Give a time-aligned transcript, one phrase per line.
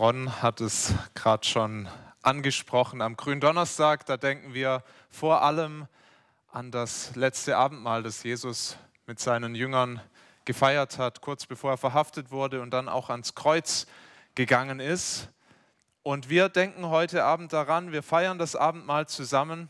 [0.00, 1.86] Ron hat es gerade schon
[2.22, 3.02] angesprochen.
[3.02, 5.88] Am Gründonnerstag, da denken wir vor allem
[6.50, 10.00] an das letzte Abendmahl, das Jesus mit seinen Jüngern
[10.46, 13.86] gefeiert hat, kurz bevor er verhaftet wurde und dann auch ans Kreuz
[14.34, 15.28] gegangen ist.
[16.02, 19.68] Und wir denken heute Abend daran, wir feiern das Abendmahl zusammen,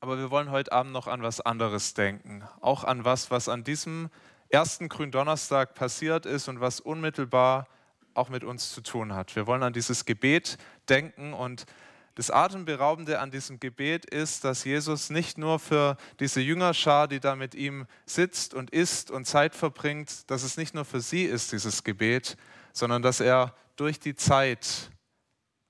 [0.00, 2.48] aber wir wollen heute Abend noch an was anderes denken.
[2.62, 4.08] Auch an was, was an diesem
[4.48, 7.66] ersten Gründonnerstag passiert ist und was unmittelbar
[8.14, 9.36] auch mit uns zu tun hat.
[9.36, 10.58] Wir wollen an dieses Gebet
[10.88, 11.66] denken und
[12.14, 17.34] das Atemberaubende an diesem Gebet ist, dass Jesus nicht nur für diese Jüngerschar, die da
[17.34, 21.50] mit ihm sitzt und isst und Zeit verbringt, dass es nicht nur für sie ist,
[21.50, 22.36] dieses Gebet,
[22.72, 24.90] sondern dass er durch die Zeit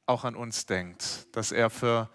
[0.05, 2.11] auch an uns denkt, dass er für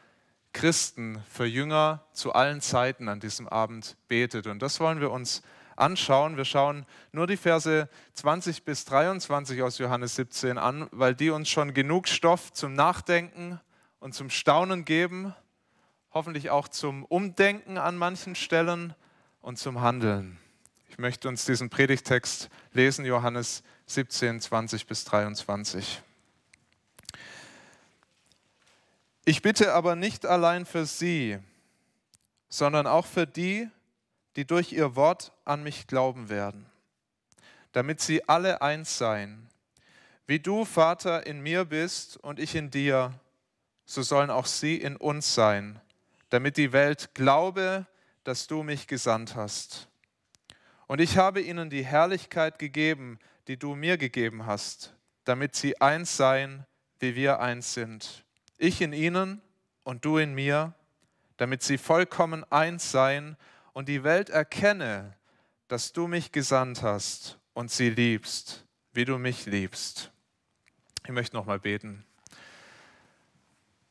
[0.53, 4.45] Christen, für Jünger zu allen Zeiten an diesem Abend betet.
[4.45, 5.41] Und das wollen wir uns
[5.79, 6.37] anschauen.
[6.37, 11.49] Wir schauen nur die Verse 20 bis 23 aus Johannes 17 an, weil die uns
[11.49, 13.59] schon genug Stoff zum Nachdenken
[13.99, 15.33] und zum Staunen geben,
[16.11, 18.93] hoffentlich auch zum Umdenken an manchen Stellen
[19.41, 20.37] und zum Handeln.
[20.89, 26.01] Ich möchte uns diesen Predigtext lesen, Johannes 17, 20 bis 23.
[29.25, 31.37] Ich bitte aber nicht allein für sie,
[32.49, 33.69] sondern auch für die,
[34.35, 36.65] die durch ihr Wort an mich glauben werden,
[37.71, 39.49] damit sie alle eins seien.
[40.27, 43.19] Wie du, Vater, in mir bist und ich in dir,
[43.85, 45.81] so sollen auch sie in uns sein,
[46.29, 47.87] damit die Welt glaube,
[48.23, 49.87] dass du mich gesandt hast.
[50.85, 54.93] Und ich habe ihnen die Herrlichkeit gegeben, die du mir gegeben hast,
[55.23, 56.65] damit sie eins seien,
[56.99, 58.23] wie wir eins sind.
[58.57, 59.41] Ich in ihnen
[59.83, 60.73] und du in mir,
[61.37, 63.37] damit sie vollkommen eins seien
[63.73, 65.15] und die Welt erkenne,
[65.67, 70.11] dass du mich gesandt hast und sie liebst, wie du mich liebst.
[71.03, 72.05] Ich möchte noch mal beten.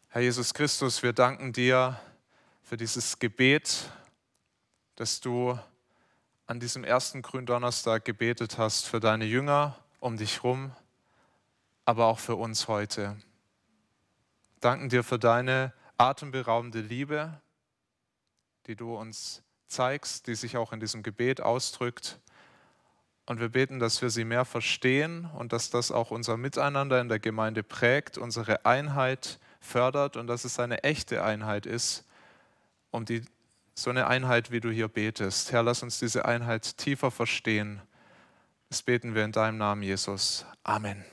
[0.09, 2.01] Herr Jesus Christus, wir danken dir
[2.63, 3.91] für dieses Gebet,
[4.97, 5.59] das du
[6.47, 10.73] an diesem ersten Gründonnerstag gebetet hast für deine Jünger um dich rum,
[11.85, 13.17] aber auch für uns heute.
[14.61, 17.41] Danken dir für deine atemberaubende Liebe,
[18.67, 22.19] die du uns zeigst, die sich auch in diesem Gebet ausdrückt.
[23.27, 27.09] Und wir beten, dass wir sie mehr verstehen und dass das auch unser Miteinander in
[27.09, 32.05] der Gemeinde prägt, unsere Einheit fördert und dass es eine echte Einheit ist,
[32.91, 33.23] um die,
[33.75, 35.53] so eine Einheit, wie du hier betest.
[35.53, 37.83] Herr, lass uns diese Einheit tiefer verstehen.
[38.71, 40.47] Das beten wir in deinem Namen, Jesus.
[40.63, 41.05] Amen.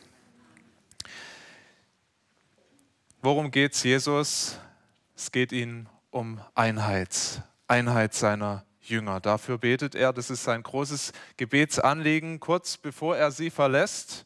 [3.22, 4.60] Worum geht es Jesus?
[5.16, 7.42] Es geht ihm um Einheit.
[7.68, 9.20] Einheit seiner Jünger.
[9.20, 14.26] Dafür betet er, das ist sein großes Gebetsanliegen, kurz bevor er sie verlässt.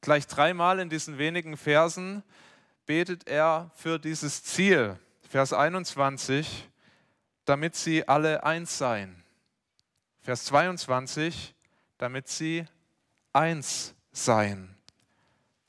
[0.00, 2.22] Gleich dreimal in diesen wenigen Versen
[2.86, 4.98] betet er für dieses Ziel.
[5.28, 6.68] Vers 21,
[7.44, 9.24] damit sie alle eins seien.
[10.20, 11.54] Vers 22,
[11.98, 12.64] damit sie
[13.32, 14.76] eins seien.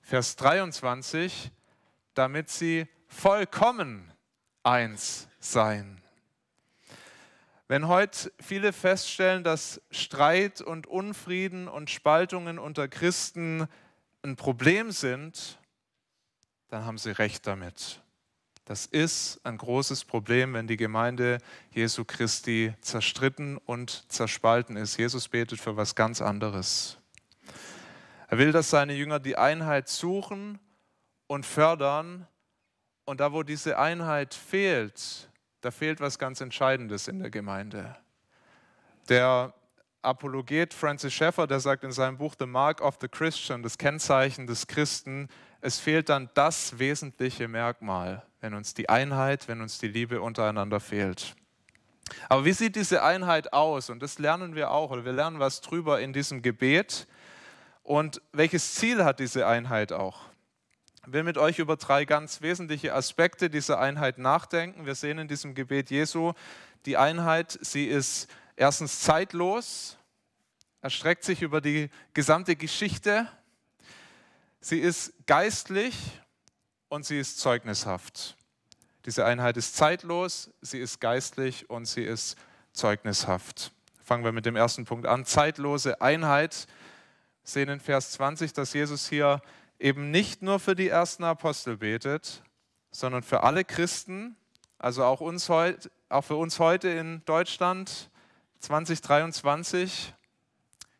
[0.01, 1.51] Vers 23,
[2.13, 4.11] damit sie vollkommen
[4.63, 6.01] eins seien.
[7.69, 13.67] Wenn heute viele feststellen, dass Streit und Unfrieden und Spaltungen unter Christen
[14.23, 15.59] ein Problem sind,
[16.69, 18.01] dann haben sie recht damit.
[18.63, 21.39] Das ist ein großes Problem, wenn die Gemeinde
[21.71, 24.97] Jesu Christi zerstritten und zerspalten ist.
[24.97, 26.97] Jesus betet für was ganz anderes.
[28.27, 30.59] Er will, dass seine Jünger die Einheit suchen
[31.27, 32.27] und fördern.
[33.05, 35.29] Und da, wo diese Einheit fehlt,
[35.67, 37.97] da fehlt was ganz Entscheidendes in der Gemeinde.
[39.09, 39.53] Der
[40.01, 44.47] Apologet Francis Schaeffer, der sagt in seinem Buch The Mark of the Christian, das Kennzeichen
[44.47, 45.27] des Christen,
[45.59, 50.79] es fehlt dann das wesentliche Merkmal, wenn uns die Einheit, wenn uns die Liebe untereinander
[50.79, 51.35] fehlt.
[52.29, 53.89] Aber wie sieht diese Einheit aus?
[53.89, 57.07] Und das lernen wir auch, oder wir lernen was drüber in diesem Gebet.
[57.83, 60.29] Und welches Ziel hat diese Einheit auch?
[61.07, 64.85] Will mit euch über drei ganz wesentliche Aspekte dieser Einheit nachdenken.
[64.85, 66.33] Wir sehen in diesem Gebet Jesu
[66.85, 69.97] die Einheit, sie ist erstens zeitlos,
[70.81, 73.27] erstreckt sich über die gesamte Geschichte,
[74.59, 75.95] sie ist geistlich
[76.89, 78.35] und sie ist zeugnishaft.
[79.05, 82.37] Diese Einheit ist zeitlos, sie ist geistlich und sie ist
[82.73, 83.71] zeugnishaft.
[84.03, 85.25] Fangen wir mit dem ersten Punkt an.
[85.25, 86.67] Zeitlose Einheit.
[87.43, 89.41] Wir sehen in Vers 20, dass Jesus hier
[89.79, 92.43] eben nicht nur für die ersten Apostel betet,
[92.91, 94.35] sondern für alle Christen,
[94.79, 98.09] also auch, uns heut, auch für uns heute in Deutschland
[98.59, 100.13] 2023.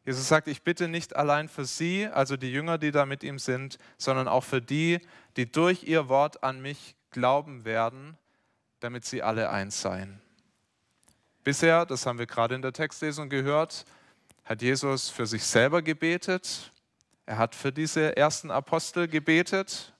[0.06, 3.40] Jesus sagt, ich bitte nicht allein für sie, also die Jünger, die da mit ihm
[3.40, 5.00] sind, sondern auch für die,
[5.36, 8.18] die durch ihr Wort an mich glauben werden,
[8.80, 10.22] damit sie alle eins seien.
[11.44, 13.86] Bisher, das haben wir gerade in der Textlesung gehört,
[14.46, 16.72] hat Jesus für sich selber gebetet.
[17.28, 19.94] Er hat für diese ersten Apostel gebetet.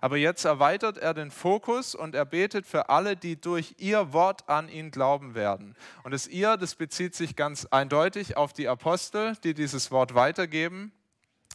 [0.00, 4.48] Aber jetzt erweitert er den Fokus und er betet für alle, die durch ihr Wort
[4.48, 5.76] an ihn glauben werden.
[6.02, 10.92] Und das ihr, das bezieht sich ganz eindeutig auf die Apostel, die dieses Wort weitergeben.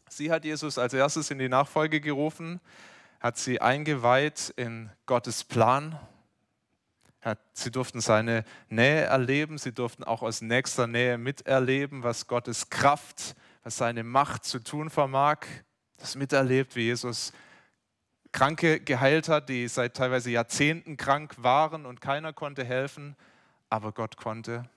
[0.07, 2.61] Sie hat Jesus als erstes in die Nachfolge gerufen,
[3.19, 5.99] hat sie eingeweiht in Gottes Plan
[7.53, 13.35] Sie durften seine Nähe erleben, sie durften auch aus nächster Nähe miterleben, was Gottes Kraft,
[13.65, 15.39] was seine Macht zu tun vermag.
[15.97, 17.33] Das miterlebt, wie Jesus
[18.31, 23.15] Kranke geheilt hat, die seit teilweise Jahrzehnten krank waren und keiner konnte helfen,
[23.69, 24.69] aber Gott konnte.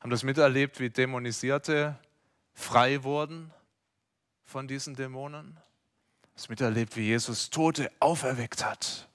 [0.00, 1.98] Haben das miterlebt, wie Dämonisierte
[2.52, 3.50] frei wurden
[4.44, 5.58] von diesen Dämonen.
[6.34, 9.09] Das miterlebt, wie Jesus Tote auferweckt hat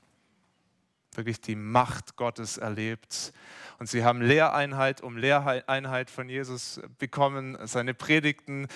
[1.17, 3.33] wirklich die Macht Gottes erlebt.
[3.79, 8.67] Und sie haben Lehreinheit um Lehreinheit von Jesus bekommen, seine Predigten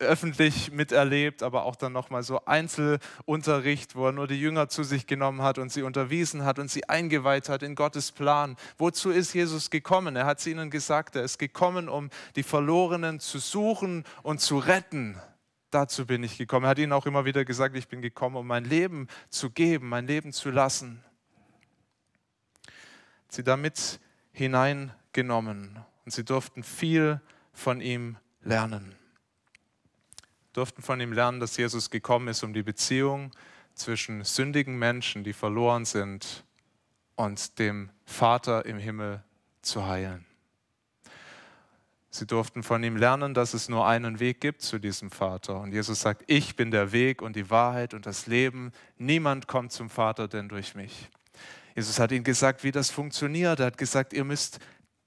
[0.00, 5.06] öffentlich miterlebt, aber auch dann nochmal so Einzelunterricht, wo er nur die Jünger zu sich
[5.06, 8.56] genommen hat und sie unterwiesen hat und sie eingeweiht hat in Gottes Plan.
[8.78, 10.16] Wozu ist Jesus gekommen?
[10.16, 14.58] Er hat es ihnen gesagt, er ist gekommen, um die Verlorenen zu suchen und zu
[14.58, 15.20] retten.
[15.70, 16.64] Dazu bin ich gekommen.
[16.64, 19.88] Er hat ihnen auch immer wieder gesagt, ich bin gekommen, um mein Leben zu geben,
[19.88, 21.04] mein Leben zu lassen
[23.30, 24.00] sie damit
[24.32, 27.20] hineingenommen und sie durften viel
[27.52, 28.94] von ihm lernen.
[30.52, 33.32] Durften von ihm lernen, dass Jesus gekommen ist, um die Beziehung
[33.74, 36.44] zwischen sündigen Menschen, die verloren sind,
[37.20, 39.22] und dem Vater im Himmel
[39.60, 40.24] zu heilen.
[42.08, 45.60] Sie durften von ihm lernen, dass es nur einen Weg gibt zu diesem Vater.
[45.60, 48.72] Und Jesus sagt, ich bin der Weg und die Wahrheit und das Leben.
[48.96, 51.10] Niemand kommt zum Vater denn durch mich.
[51.74, 53.60] Jesus hat ihnen gesagt, wie das funktioniert.
[53.60, 54.58] Er hat gesagt, ihr müsst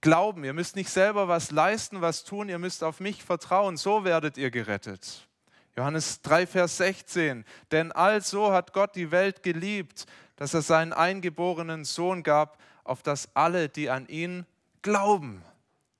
[0.01, 4.03] glauben, ihr müsst nicht selber was leisten, was tun, ihr müsst auf mich vertrauen, so
[4.03, 5.27] werdet ihr gerettet.
[5.75, 7.45] Johannes 3, Vers 16.
[7.71, 10.05] Denn also hat Gott die Welt geliebt,
[10.35, 14.45] dass er seinen eingeborenen Sohn gab, auf das alle, die an ihn
[14.81, 15.41] glauben,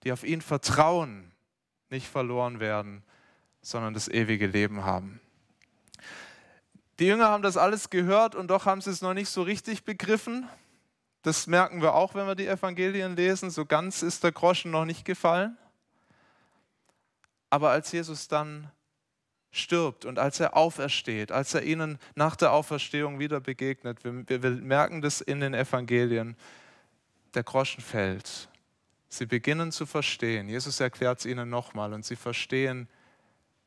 [0.04, 1.32] die auf ihn vertrauen,
[1.90, 3.04] nicht verloren werden,
[3.62, 5.22] sondern das ewige Leben haben.
[7.00, 9.84] Die Jünger haben das alles gehört und doch haben sie es noch nicht so richtig
[9.84, 10.48] begriffen.
[11.24, 13.50] Das merken wir auch, wenn wir die Evangelien lesen.
[13.50, 15.58] So ganz ist der Groschen noch nicht gefallen.
[17.50, 18.70] Aber als Jesus dann
[19.52, 24.50] stirbt und als er aufersteht, als er ihnen nach der Auferstehung wieder begegnet, wir, wir
[24.50, 26.36] merken das in den Evangelien,
[27.36, 28.50] der Groschen fällt.
[29.10, 30.50] Sie beginnen zu verstehen.
[30.50, 32.88] Jesus erklärt es ihnen nochmal und sie verstehen,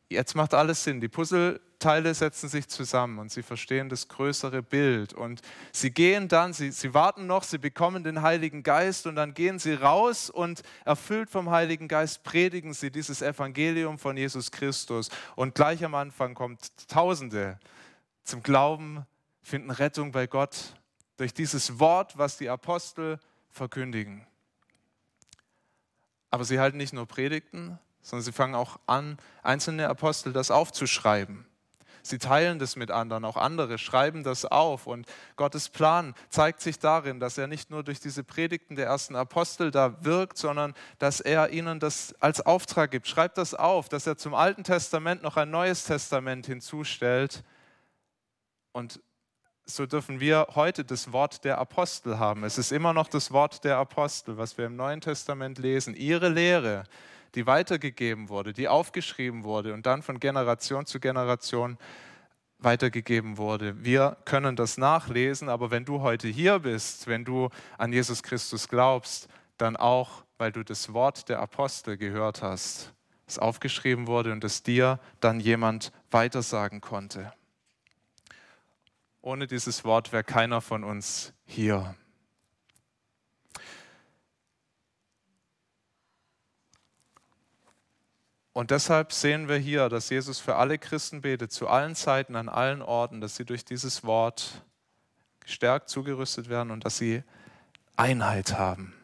[0.09, 1.01] jetzt macht alles Sinn.
[1.01, 5.13] Die Puzzleteile setzen sich zusammen und sie verstehen das größere Bild.
[5.13, 5.43] Und
[5.73, 9.59] sie gehen dann, sie, sie warten noch, sie bekommen den Heiligen Geist und dann gehen
[9.59, 15.09] sie raus und erfüllt vom Heiligen Geist predigen sie dieses Evangelium von Jesus Christus.
[15.35, 17.59] Und gleich am Anfang kommt Tausende
[18.25, 19.07] zum Glauben,
[19.43, 20.75] finden Rettung bei Gott
[21.17, 23.19] durch dieses Wort, was die Apostel
[23.51, 24.27] verkündigen.
[26.31, 31.45] Aber sie halten nicht nur Predigten, sondern sie fangen auch an, einzelne Apostel das aufzuschreiben.
[32.03, 34.87] Sie teilen das mit anderen, auch andere schreiben das auf.
[34.87, 39.17] Und Gottes Plan zeigt sich darin, dass er nicht nur durch diese Predigten der ersten
[39.17, 43.09] Apostel da wirkt, sondern dass er ihnen das als Auftrag gibt.
[43.09, 47.43] Schreibt das auf, dass er zum Alten Testament noch ein neues Testament hinzustellt.
[48.71, 49.01] Und
[49.65, 52.45] so dürfen wir heute das Wort der Apostel haben.
[52.45, 55.93] Es ist immer noch das Wort der Apostel, was wir im Neuen Testament lesen.
[55.93, 56.85] Ihre Lehre
[57.35, 61.79] die weitergegeben wurde, die aufgeschrieben wurde und dann von Generation zu Generation
[62.59, 63.85] weitergegeben wurde.
[63.85, 68.69] Wir können das nachlesen, aber wenn du heute hier bist, wenn du an Jesus Christus
[68.69, 69.29] glaubst,
[69.59, 72.93] dann auch, weil du das Wort der Apostel gehört hast,
[73.27, 77.33] das aufgeschrieben wurde und es dir dann jemand weitersagen konnte.
[79.21, 81.97] Ohne dieses Wort wäre keiner von uns hier.
[88.57, 92.49] Und deshalb sehen wir hier, dass Jesus für alle Christen betet, zu allen Zeiten, an
[92.49, 94.65] allen Orten, dass sie durch dieses Wort
[95.41, 97.23] gestärkt, zugerüstet werden und dass sie
[97.97, 98.95] Einheit haben.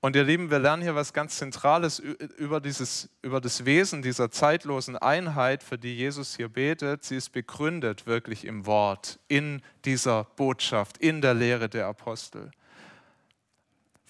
[0.00, 4.32] Und ihr Lieben, wir lernen hier was ganz Zentrales über, dieses, über das Wesen dieser
[4.32, 7.04] zeitlosen Einheit, für die Jesus hier betet.
[7.04, 12.50] Sie ist begründet wirklich im Wort, in dieser Botschaft, in der Lehre der Apostel.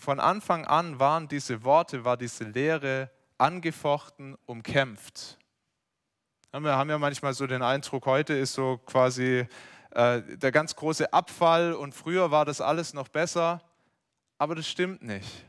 [0.02, 5.38] Von Anfang an waren diese Worte, war diese Lehre angefochten, umkämpft.
[6.50, 9.46] Wir haben ja manchmal so den Eindruck, heute ist so quasi
[9.92, 13.62] äh, der ganz große Abfall und früher war das alles noch besser.
[14.38, 15.46] Aber das stimmt nicht.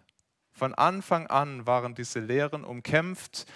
[0.51, 3.47] Von Anfang an waren diese Lehren umkämpft.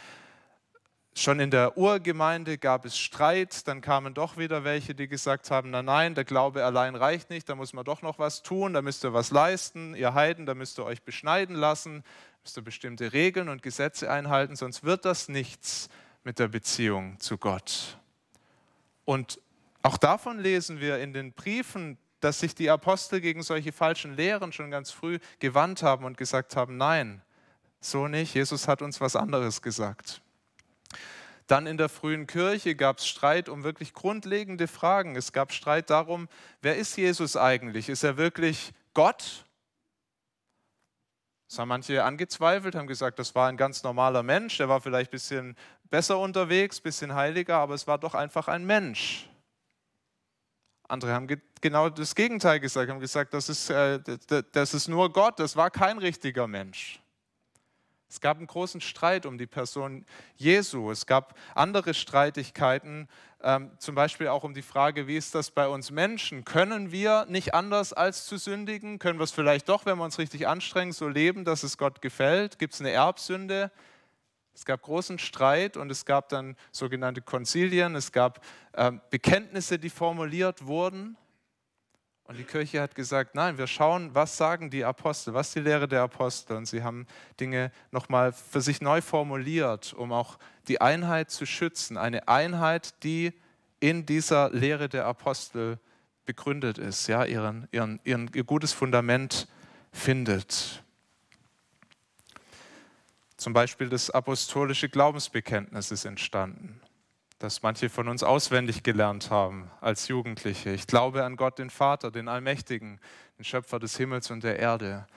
[1.19, 5.71] Schon in der Urgemeinde gab es Streit, dann kamen doch wieder welche, die gesagt haben,
[5.71, 8.83] na nein, der Glaube allein reicht nicht, da muss man doch noch was tun, da
[8.83, 12.03] müsst ihr was leisten, ihr Heiden, da müsst ihr euch beschneiden lassen,
[12.43, 15.89] müsst ihr bestimmte Regeln und Gesetze einhalten, sonst wird das nichts
[16.23, 17.97] mit der Beziehung zu Gott.
[19.03, 19.41] Und
[19.81, 24.51] auch davon lesen wir in den Briefen, dass sich die Apostel gegen solche falschen Lehren
[24.51, 27.23] schon ganz früh gewandt haben und gesagt haben, nein,
[27.81, 30.21] so nicht, Jesus hat uns was anderes gesagt.
[31.47, 35.15] Dann in der frühen Kirche gab es Streit um wirklich grundlegende Fragen.
[35.15, 36.27] Es gab Streit darum,
[36.61, 37.87] wer ist Jesus eigentlich?
[37.87, 39.45] Ist er wirklich Gott?
[41.47, 45.09] Das haben manche angezweifelt, haben gesagt, das war ein ganz normaler Mensch, der war vielleicht
[45.09, 45.57] ein bisschen
[45.89, 49.29] besser unterwegs, ein bisschen heiliger, aber es war doch einfach ein Mensch.
[50.89, 51.27] Andere haben
[51.61, 53.99] genau das Gegenteil gesagt, haben gesagt, das ist, äh,
[54.51, 56.99] das ist nur Gott, das war kein richtiger Mensch.
[58.09, 60.05] Es gab einen großen Streit um die Person
[60.37, 60.91] Jesu.
[60.91, 63.09] Es gab andere Streitigkeiten,
[63.43, 66.45] ähm, zum Beispiel auch um die Frage, wie ist das bei uns Menschen?
[66.45, 68.97] Können wir nicht anders als zu sündigen?
[68.97, 72.01] Können wir es vielleicht doch, wenn wir uns richtig anstrengen, so leben, dass es Gott
[72.01, 72.59] gefällt?
[72.59, 73.71] Gibt es eine Erbsünde?
[74.55, 79.91] Es gab großen Streit und es gab dann sogenannte Konzilien, es gab äh, Bekenntnisse, die
[79.91, 81.15] formuliert wurden.
[82.27, 85.87] Und die Kirche hat gesagt, nein, wir schauen, was sagen die Apostel, was die Lehre
[85.87, 86.57] der Apostel.
[86.57, 87.07] Und sie haben
[87.39, 91.95] Dinge nochmal für sich neu formuliert, um auch die Einheit zu schützen.
[91.95, 93.31] Eine Einheit, die
[93.79, 95.79] in dieser Lehre der Apostel
[96.25, 99.47] begründet ist, ja, ihren, ihren, ihren, ihr gutes Fundament
[99.93, 100.83] findet.
[103.37, 106.81] Zum Beispiel das apostolische Glaubensbekenntnis ist entstanden,
[107.39, 110.71] das manche von uns auswendig gelernt haben als Jugendliche.
[110.71, 112.99] Ich glaube an Gott, den Vater, den Allmächtigen,
[113.37, 115.07] den Schöpfer des Himmels und der Erde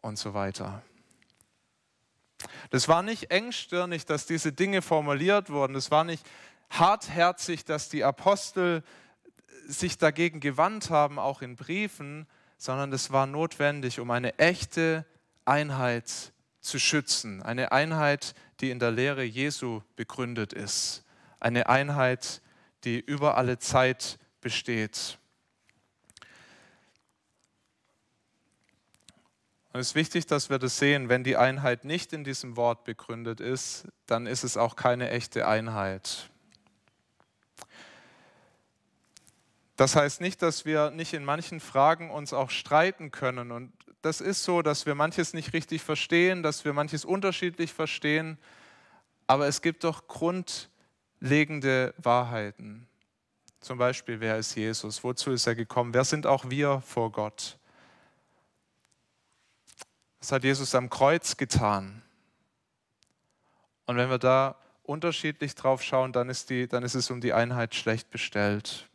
[0.00, 0.82] und so weiter.
[2.70, 5.74] Das war nicht engstirnig, dass diese Dinge formuliert wurden.
[5.74, 6.24] Das war nicht
[6.70, 8.82] hartherzig, dass die Apostel
[9.66, 12.26] sich dagegen gewandt haben, auch in Briefen,
[12.56, 15.04] sondern das war notwendig, um eine echte
[15.44, 17.42] Einheit zu zu schützen.
[17.42, 21.04] Eine Einheit, die in der Lehre Jesu begründet ist.
[21.40, 22.42] Eine Einheit,
[22.84, 25.18] die über alle Zeit besteht.
[29.72, 31.08] Und es ist wichtig, dass wir das sehen.
[31.08, 35.46] Wenn die Einheit nicht in diesem Wort begründet ist, dann ist es auch keine echte
[35.46, 36.30] Einheit.
[39.76, 44.20] Das heißt nicht, dass wir nicht in manchen Fragen uns auch streiten können und das
[44.20, 48.38] ist so, dass wir manches nicht richtig verstehen, dass wir manches unterschiedlich verstehen,
[49.28, 50.08] aber es gibt doch
[51.18, 52.86] grundlegende Wahrheiten.
[53.60, 55.02] Zum Beispiel, wer ist Jesus?
[55.02, 55.92] Wozu ist er gekommen?
[55.92, 57.58] Wer sind auch wir vor Gott?
[60.20, 62.02] Was hat Jesus am Kreuz getan?
[63.86, 67.32] Und wenn wir da unterschiedlich drauf schauen, dann ist, die, dann ist es um die
[67.32, 68.88] Einheit schlecht bestellt.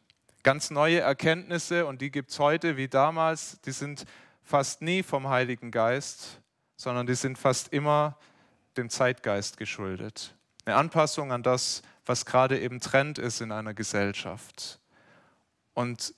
[0.43, 4.05] Ganz neue Erkenntnisse, und die gibt es heute wie damals, die sind
[4.43, 6.39] fast nie vom Heiligen Geist,
[6.75, 8.17] sondern die sind fast immer
[8.75, 10.35] dem Zeitgeist geschuldet.
[10.65, 14.79] Eine Anpassung an das, was gerade eben Trend ist in einer Gesellschaft.
[15.73, 16.13] Und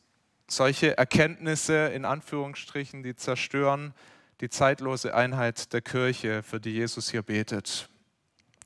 [0.48, 3.94] solche Erkenntnisse in Anführungsstrichen, die zerstören
[4.42, 7.90] die zeitlose Einheit der Kirche, für die Jesus hier betet.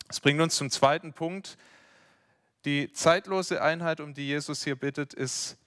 [0.08, 1.58] Das bringt uns zum zweiten Punkt.
[2.66, 5.58] Die zeitlose Einheit, um die Jesus hier bittet, ist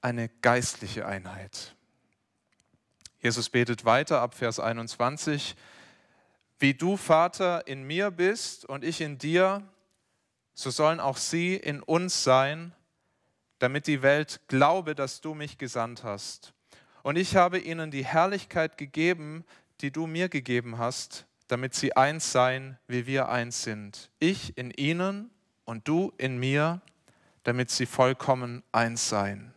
[0.00, 1.74] eine geistliche Einheit.
[3.20, 5.56] Jesus betet weiter ab Vers 21,
[6.58, 9.62] wie du Vater in mir bist und ich in dir,
[10.56, 12.72] so sollen auch sie in uns sein,
[13.58, 16.54] damit die Welt glaube, dass du mich gesandt hast.
[17.02, 19.44] Und ich habe ihnen die Herrlichkeit gegeben,
[19.82, 24.10] die du mir gegeben hast, damit sie eins seien, wie wir eins sind.
[24.18, 25.30] Ich in ihnen
[25.66, 26.80] und du in mir,
[27.42, 29.52] damit sie vollkommen eins seien.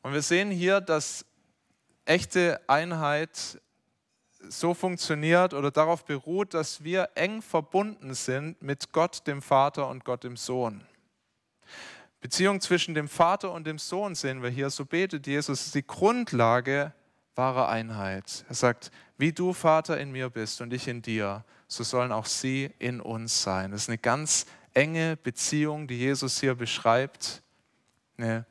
[0.00, 1.26] Und wir sehen hier, dass
[2.06, 3.60] echte Einheit
[4.48, 10.04] so funktioniert oder darauf beruht, dass wir eng verbunden sind mit Gott, dem Vater und
[10.04, 10.82] Gott, dem Sohn.
[12.20, 14.70] Beziehung zwischen dem Vater und dem Sohn sehen wir hier.
[14.70, 16.92] So betet Jesus, ist die Grundlage
[17.34, 18.44] wahrer Einheit.
[18.48, 22.26] Er sagt, wie du Vater in mir bist und ich in dir, so sollen auch
[22.26, 23.70] sie in uns sein.
[23.70, 27.42] Das ist eine ganz enge Beziehung, die Jesus hier beschreibt.
[28.18, 28.44] Eine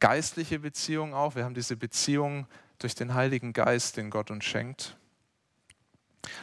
[0.00, 1.34] geistliche Beziehung auch.
[1.34, 2.46] Wir haben diese Beziehung
[2.78, 4.96] durch den Heiligen Geist, den Gott uns schenkt.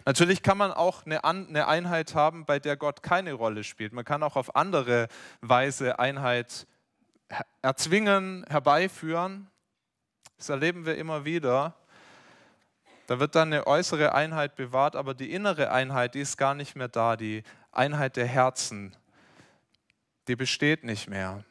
[0.05, 3.93] Natürlich kann man auch eine, Einheit haben, bei der Gott keine Rolle spielt.
[3.93, 5.07] Man kann auch auf andere
[5.41, 6.67] Weise Einheit
[7.61, 9.49] erzwingen, herbeiführen.
[10.37, 11.75] Das erleben wir immer wieder.
[13.07, 16.75] Da wird dann eine äußere Einheit bewahrt, aber die innere Einheit, die ist gar nicht
[16.75, 17.15] mehr da.
[17.15, 18.95] Die Einheit der Herzen,
[20.27, 21.43] die besteht nicht mehr.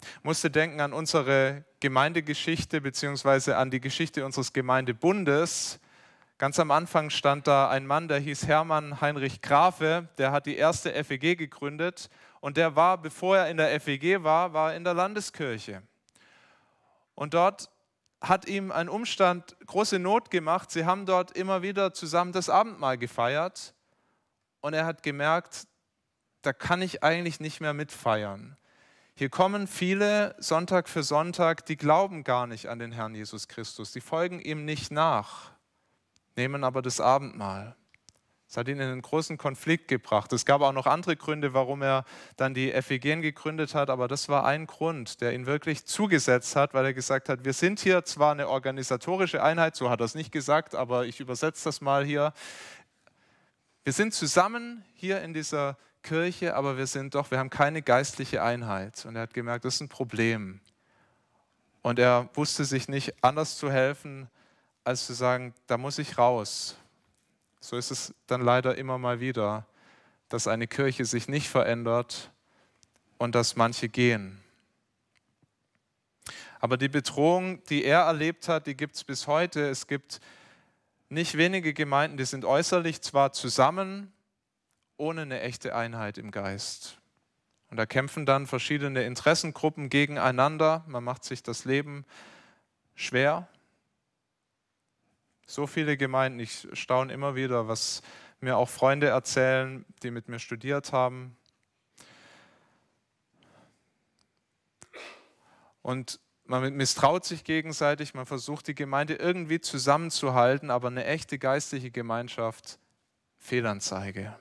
[0.00, 5.80] Ich musste denken an unsere Gemeindegeschichte beziehungsweise an die Geschichte unseres Gemeindebundes.
[6.38, 10.56] Ganz am Anfang stand da ein Mann, der hieß Hermann Heinrich Grafe, der hat die
[10.56, 14.92] erste FEG gegründet und der war, bevor er in der FEG war, war in der
[14.92, 15.82] Landeskirche.
[17.14, 17.70] Und dort
[18.20, 20.70] hat ihm ein Umstand große Not gemacht.
[20.70, 23.72] Sie haben dort immer wieder zusammen das Abendmahl gefeiert
[24.60, 25.66] und er hat gemerkt,
[26.42, 28.58] da kann ich eigentlich nicht mehr mitfeiern.
[29.14, 33.92] Hier kommen viele Sonntag für Sonntag, die glauben gar nicht an den Herrn Jesus Christus,
[33.92, 35.55] die folgen ihm nicht nach,
[36.36, 37.76] nehmen aber das Abendmahl.
[38.48, 40.32] Das hat ihn in einen großen Konflikt gebracht.
[40.32, 42.04] Es gab auch noch andere Gründe, warum er
[42.36, 46.72] dann die FEG gegründet hat, aber das war ein Grund, der ihn wirklich zugesetzt hat,
[46.72, 50.14] weil er gesagt hat, wir sind hier zwar eine organisatorische Einheit, so hat er es
[50.14, 52.32] nicht gesagt, aber ich übersetze das mal hier.
[53.82, 58.42] Wir sind zusammen hier in dieser Kirche, aber wir sind doch, wir haben keine geistliche
[58.42, 59.04] Einheit.
[59.06, 60.60] Und er hat gemerkt, das ist ein Problem.
[61.82, 64.28] Und er wusste sich nicht anders zu helfen,
[64.86, 66.76] als zu sagen, da muss ich raus.
[67.58, 69.66] So ist es dann leider immer mal wieder,
[70.28, 72.30] dass eine Kirche sich nicht verändert
[73.18, 74.40] und dass manche gehen.
[76.60, 79.68] Aber die Bedrohung, die er erlebt hat, die gibt es bis heute.
[79.68, 80.20] Es gibt
[81.08, 84.12] nicht wenige Gemeinden, die sind äußerlich zwar zusammen,
[84.96, 86.98] ohne eine echte Einheit im Geist.
[87.70, 90.84] Und da kämpfen dann verschiedene Interessengruppen gegeneinander.
[90.86, 92.04] Man macht sich das Leben
[92.94, 93.48] schwer.
[95.46, 98.02] So viele Gemeinden, ich staune immer wieder, was
[98.40, 101.36] mir auch Freunde erzählen, die mit mir studiert haben.
[105.82, 111.90] Und man misstraut sich gegenseitig, man versucht die Gemeinde irgendwie zusammenzuhalten, aber eine echte geistliche
[111.90, 112.78] Gemeinschaft,
[113.38, 114.36] Fehlanzeige.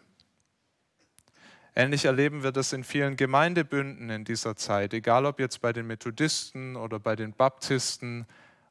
[1.76, 5.86] Ähnlich erleben wir das in vielen Gemeindebünden in dieser Zeit, egal ob jetzt bei den
[5.88, 8.26] Methodisten oder bei den Baptisten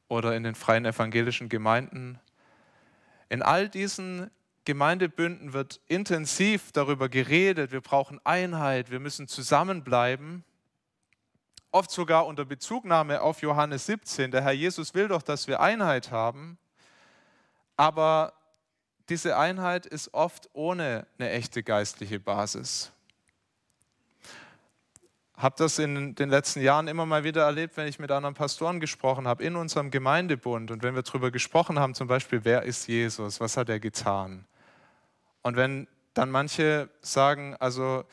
[0.08, 2.18] oder in den freien evangelischen Gemeinden.
[3.28, 4.30] In all diesen
[4.64, 10.44] Gemeindebünden wird intensiv darüber geredet, wir brauchen Einheit, wir müssen zusammenbleiben.
[11.70, 14.30] Oft sogar unter Bezugnahme auf Johannes 17.
[14.30, 16.56] Der Herr Jesus will doch, dass wir Einheit haben.
[17.76, 18.32] Aber
[19.08, 22.92] diese Einheit ist oft ohne eine echte geistliche Basis
[25.36, 28.78] habe das in den letzten Jahren immer mal wieder erlebt, wenn ich mit anderen Pastoren
[28.78, 32.86] gesprochen habe, in unserem Gemeindebund und wenn wir darüber gesprochen haben, zum Beispiel, wer ist
[32.86, 34.44] Jesus, was hat er getan?
[35.42, 38.04] Und wenn dann manche sagen, also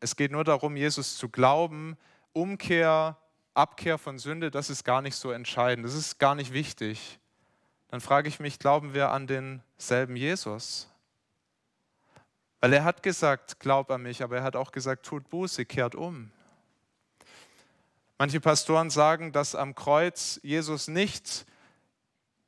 [0.00, 1.98] es geht nur darum, Jesus zu glauben,
[2.32, 3.18] Umkehr,
[3.52, 7.18] Abkehr von Sünde, das ist gar nicht so entscheidend, das ist gar nicht wichtig.
[7.88, 10.88] Dann frage ich mich, glauben wir an denselben Jesus?
[12.60, 15.94] Weil er hat gesagt, glaub an mich, aber er hat auch gesagt, tut Buße, kehrt
[15.94, 16.30] um.
[18.20, 21.46] Manche Pastoren sagen, dass am Kreuz Jesus nicht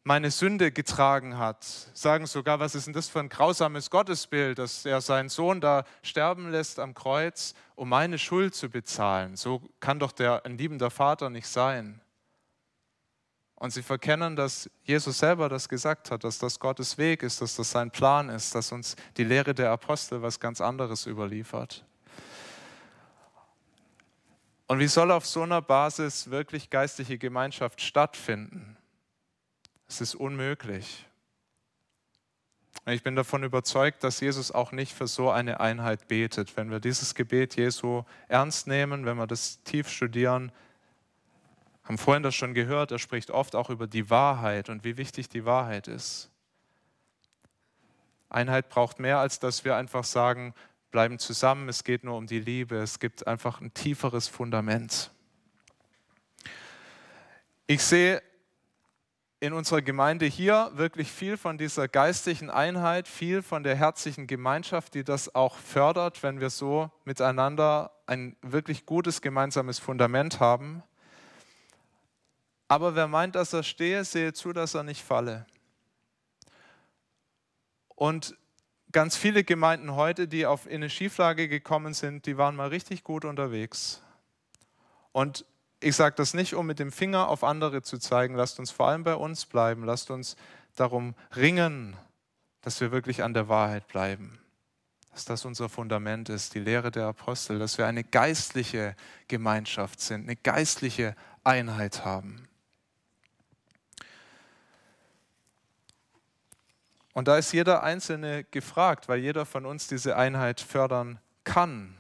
[0.04, 1.64] meine Sünde getragen hat.
[1.94, 5.84] Sagen sogar, was ist denn das für ein grausames Gottesbild, dass er seinen Sohn da
[6.02, 9.34] sterben lässt am Kreuz, um meine Schuld zu bezahlen.
[9.36, 12.02] So kann doch der ein liebender Vater nicht sein.
[13.54, 17.56] Und sie verkennen, dass Jesus selber das gesagt hat, dass das Gottes Weg ist, dass
[17.56, 21.86] das sein Plan ist, dass uns die Lehre der Apostel was ganz anderes überliefert.
[24.72, 28.78] Und wie soll auf so einer Basis wirklich geistliche Gemeinschaft stattfinden?
[29.86, 31.04] Es ist unmöglich.
[32.86, 36.56] Ich bin davon überzeugt, dass Jesus auch nicht für so eine Einheit betet.
[36.56, 40.50] Wenn wir dieses Gebet Jesu ernst nehmen, wenn wir das tief studieren,
[41.84, 45.28] haben vorhin das schon gehört, er spricht oft auch über die Wahrheit und wie wichtig
[45.28, 46.30] die Wahrheit ist.
[48.30, 50.54] Einheit braucht mehr, als dass wir einfach sagen,
[50.92, 55.10] bleiben zusammen, es geht nur um die Liebe, es gibt einfach ein tieferes Fundament.
[57.66, 58.22] Ich sehe
[59.40, 64.94] in unserer Gemeinde hier wirklich viel von dieser geistlichen Einheit, viel von der herzlichen Gemeinschaft,
[64.94, 70.84] die das auch fördert, wenn wir so miteinander ein wirklich gutes gemeinsames Fundament haben.
[72.68, 75.46] Aber wer meint, dass er stehe, sehe zu, dass er nicht falle.
[77.88, 78.36] Und
[78.92, 83.04] ganz viele Gemeinden heute, die auf in eine Schieflage gekommen sind, die waren mal richtig
[83.04, 84.02] gut unterwegs.
[85.12, 85.44] Und
[85.80, 88.34] ich sage das nicht, um mit dem Finger auf andere zu zeigen.
[88.34, 89.84] Lasst uns vor allem bei uns bleiben.
[89.84, 90.36] Lasst uns
[90.74, 91.96] darum ringen,
[92.60, 94.38] dass wir wirklich an der Wahrheit bleiben.
[95.10, 98.96] Dass das unser Fundament ist, die Lehre der Apostel, dass wir eine geistliche
[99.28, 102.48] Gemeinschaft sind, eine geistliche Einheit haben.
[107.12, 111.98] Und da ist jeder Einzelne gefragt, weil jeder von uns diese Einheit fördern kann.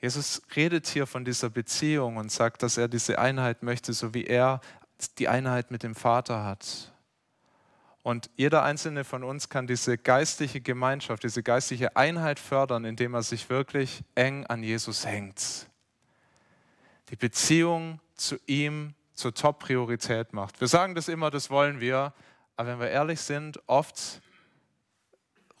[0.00, 4.24] Jesus redet hier von dieser Beziehung und sagt, dass er diese Einheit möchte, so wie
[4.24, 4.60] er
[5.18, 6.92] die Einheit mit dem Vater hat.
[8.04, 13.22] Und jeder einzelne von uns kann diese geistliche Gemeinschaft, diese geistliche Einheit fördern, indem er
[13.22, 15.68] sich wirklich eng an Jesus hängt.
[17.10, 20.60] Die Beziehung zu ihm zur Top-Priorität macht.
[20.60, 22.14] Wir sagen das immer, das wollen wir,
[22.58, 24.20] aber wenn wir ehrlich sind, oft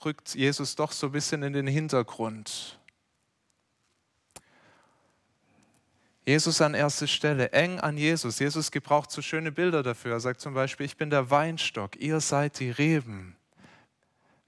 [0.04, 2.80] rückt Jesus doch so ein bisschen in den Hintergrund.
[6.26, 8.40] Jesus an erste Stelle, eng an Jesus.
[8.40, 10.14] Jesus gebraucht so schöne Bilder dafür.
[10.14, 13.36] Er sagt zum Beispiel, ich bin der Weinstock, ihr seid die Reben.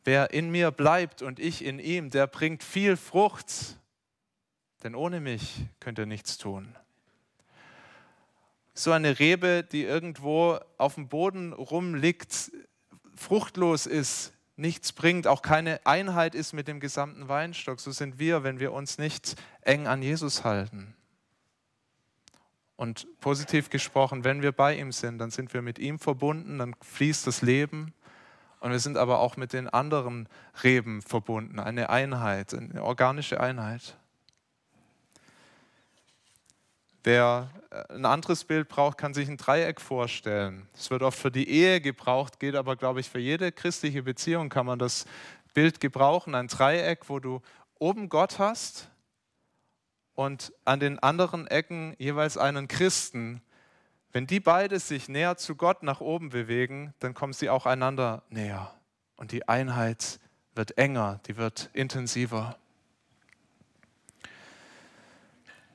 [0.02, 3.78] Wer in mir bleibt und ich in ihm, der bringt viel Frucht.
[4.82, 6.74] Denn ohne mich könnt ihr nichts tun.
[8.80, 12.50] So eine Rebe, die irgendwo auf dem Boden rumliegt,
[13.14, 17.78] fruchtlos ist, nichts bringt, auch keine Einheit ist mit dem gesamten Weinstock.
[17.78, 20.94] So sind wir, wenn wir uns nicht eng an Jesus halten.
[22.76, 26.74] Und positiv gesprochen, wenn wir bei ihm sind, dann sind wir mit ihm verbunden, dann
[26.80, 27.92] fließt das Leben.
[28.60, 30.26] Und wir sind aber auch mit den anderen
[30.64, 33.99] Reben verbunden, eine Einheit, eine organische Einheit.
[37.02, 40.68] Wer äh, ein anderes Bild braucht, kann sich ein Dreieck vorstellen.
[40.74, 44.48] Es wird oft für die Ehe gebraucht, geht aber, glaube ich, für jede christliche Beziehung
[44.48, 45.06] kann man das
[45.54, 46.34] Bild gebrauchen.
[46.34, 47.40] Ein Dreieck, wo du
[47.78, 48.90] oben Gott hast,
[50.20, 53.40] und an den anderen Ecken jeweils einen Christen,
[54.12, 58.22] wenn die beide sich näher zu Gott nach oben bewegen, dann kommen sie auch einander
[58.28, 58.74] näher.
[59.16, 60.20] Und die Einheit
[60.54, 62.58] wird enger, die wird intensiver.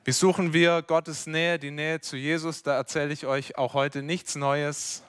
[0.06, 2.62] Wie suchen wir Gottes Nähe, die Nähe zu Jesus?
[2.62, 5.02] Da erzähle ich euch auch heute nichts Neues.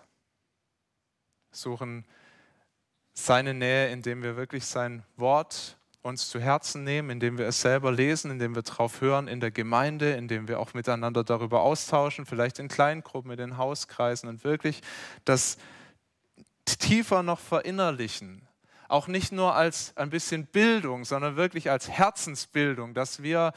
[1.51, 2.03] Wir suchen
[3.13, 7.91] seine Nähe, indem wir wirklich sein Wort uns zu Herzen nehmen, indem wir es selber
[7.91, 12.57] lesen, indem wir drauf hören in der Gemeinde, indem wir auch miteinander darüber austauschen, vielleicht
[12.57, 14.81] in Kleingruppen, in den Hauskreisen und wirklich
[15.25, 15.59] das
[16.65, 18.47] tiefer noch verinnerlichen.
[18.87, 23.53] Auch nicht nur als ein bisschen Bildung, sondern wirklich als Herzensbildung, dass wir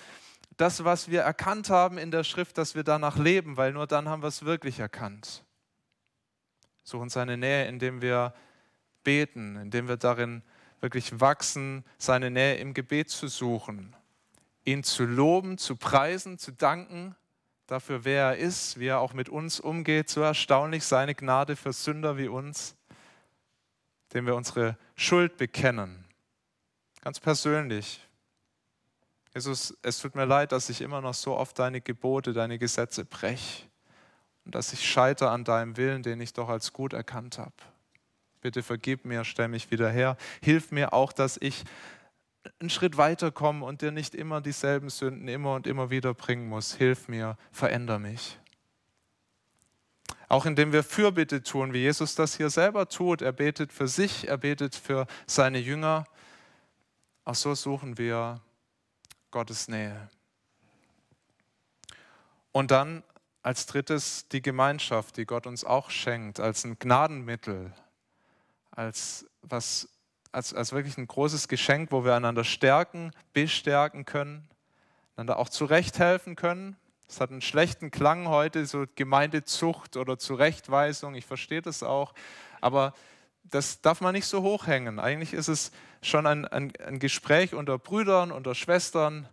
[0.60, 4.08] das, was wir erkannt haben in der Schrift, dass wir danach leben, weil nur dann
[4.08, 5.44] haben wir es wirklich erkannt.
[6.82, 8.34] Suchen seine Nähe, indem wir
[9.02, 10.42] beten, indem wir darin
[10.80, 13.94] wirklich wachsen, seine Nähe im Gebet zu suchen,
[14.64, 17.14] ihn zu loben, zu preisen, zu danken
[17.66, 20.10] dafür, wer er ist, wie er auch mit uns umgeht.
[20.10, 22.76] So erstaunlich seine Gnade für Sünder wie uns,
[24.12, 26.04] dem wir unsere Schuld bekennen.
[27.00, 28.06] Ganz persönlich.
[29.34, 33.04] Jesus, es tut mir leid, dass ich immer noch so oft deine Gebote, deine Gesetze
[33.04, 33.66] breche
[34.44, 37.52] und dass ich scheitere an deinem Willen, den ich doch als gut erkannt habe.
[38.40, 40.16] Bitte vergib mir, stell mich wieder her.
[40.42, 41.64] Hilf mir auch, dass ich
[42.58, 46.74] einen Schritt weiterkomme und dir nicht immer dieselben Sünden immer und immer wieder bringen muss.
[46.74, 48.38] Hilf mir, veränder mich.
[50.28, 53.20] Auch indem wir Fürbitte tun, wie Jesus das hier selber tut.
[53.20, 56.04] Er betet für sich, er betet für seine Jünger.
[57.24, 58.40] Auch so suchen wir
[59.30, 60.08] Gottes Nähe.
[62.52, 63.04] Und dann
[63.42, 67.72] als drittes die Gemeinschaft, die Gott uns auch schenkt, als ein Gnadenmittel,
[68.70, 69.88] als, was,
[70.32, 74.48] als, als wirklich ein großes Geschenk, wo wir einander stärken, bestärken können,
[75.16, 76.76] einander auch zurechthelfen können.
[77.08, 82.14] Es hat einen schlechten Klang heute, so Gemeindezucht oder Zurechtweisung, ich verstehe das auch,
[82.60, 82.94] aber
[83.44, 84.98] das darf man nicht so hochhängen.
[85.00, 89.28] Eigentlich ist es schon ein, ein, ein Gespräch unter Brüdern, unter Schwestern,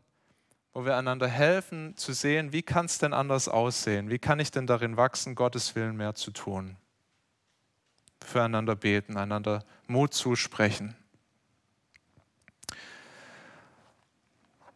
[0.73, 4.10] wo wir einander helfen zu sehen, wie kann es denn anders aussehen?
[4.10, 6.77] Wie kann ich denn darin wachsen, Gottes Willen mehr zu tun?
[8.27, 10.95] füreinander beten, einander Mut zusprechen.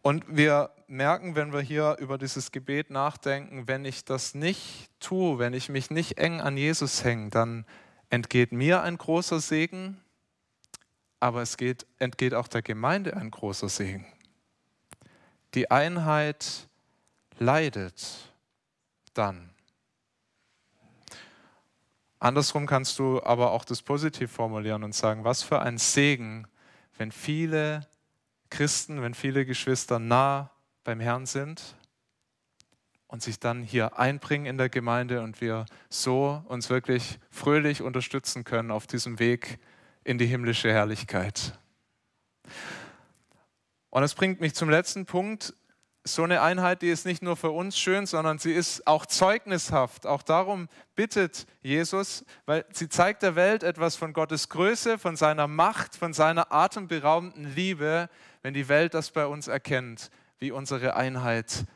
[0.00, 5.38] Und wir merken, wenn wir hier über dieses Gebet nachdenken, wenn ich das nicht tue,
[5.38, 7.64] wenn ich mich nicht eng an Jesus hänge, dann
[8.10, 10.00] entgeht mir ein großer Segen,
[11.22, 14.04] aber es geht, entgeht auch der Gemeinde ein großer Segen.
[15.54, 16.68] Die Einheit
[17.38, 18.32] leidet
[19.14, 19.50] dann.
[22.18, 26.48] Andersrum kannst du aber auch das positiv formulieren und sagen, was für ein Segen,
[26.98, 27.86] wenn viele
[28.50, 30.50] Christen, wenn viele Geschwister nah
[30.82, 31.76] beim Herrn sind,
[33.06, 38.42] und sich dann hier einbringen in der Gemeinde und wir so uns wirklich fröhlich unterstützen
[38.42, 39.60] können auf diesem Weg
[40.04, 41.58] in die himmlische Herrlichkeit.
[43.90, 45.54] Und das bringt mich zum letzten Punkt.
[46.04, 50.06] So eine Einheit, die ist nicht nur für uns schön, sondern sie ist auch zeugnishaft.
[50.06, 55.46] Auch darum bittet Jesus, weil sie zeigt der Welt etwas von Gottes Größe, von seiner
[55.46, 58.08] Macht, von seiner atemberaubenden Liebe,
[58.40, 61.66] wenn die Welt das bei uns erkennt, wie unsere Einheit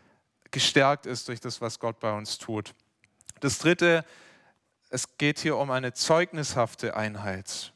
[0.50, 2.74] gestärkt ist durch das, was Gott bei uns tut.
[3.40, 4.04] Das Dritte,
[4.88, 7.72] es geht hier um eine zeugnishafte Einheit.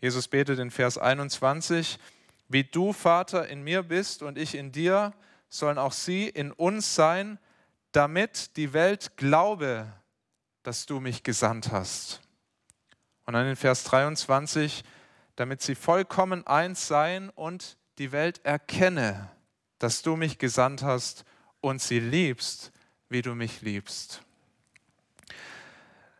[0.00, 1.98] Jesus betet in Vers 21,
[2.48, 5.12] wie du, Vater, in mir bist und ich in dir,
[5.48, 7.38] sollen auch sie in uns sein,
[7.92, 9.92] damit die Welt glaube,
[10.62, 12.20] dass du mich gesandt hast.
[13.24, 14.84] Und dann in Vers 23,
[15.34, 19.30] damit sie vollkommen eins seien und die Welt erkenne,
[19.78, 21.24] dass du mich gesandt hast
[21.60, 22.72] und sie liebst,
[23.08, 24.25] wie du mich liebst.